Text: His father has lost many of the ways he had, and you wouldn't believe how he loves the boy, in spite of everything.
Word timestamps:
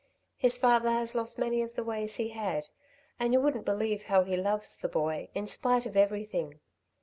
His 0.35 0.57
father 0.57 0.89
has 0.89 1.13
lost 1.13 1.37
many 1.37 1.61
of 1.61 1.75
the 1.75 1.83
ways 1.83 2.15
he 2.15 2.29
had, 2.29 2.69
and 3.19 3.33
you 3.33 3.39
wouldn't 3.39 3.65
believe 3.65 4.01
how 4.05 4.23
he 4.23 4.35
loves 4.35 4.75
the 4.75 4.89
boy, 4.89 5.29
in 5.35 5.45
spite 5.45 5.85
of 5.85 5.95
everything. 5.95 6.59